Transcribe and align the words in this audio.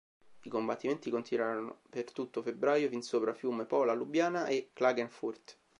I 0.45 0.49
combattimenti 0.49 1.11
continuarono 1.11 1.81
per 1.87 2.11
tutto 2.11 2.41
febbraio 2.41 2.89
fin 2.89 3.03
sopra 3.03 3.35
Fiume, 3.35 3.65
Pola, 3.67 3.93
Lubiana 3.93 4.47
e 4.47 4.71
Klagenfurt. 4.73 5.59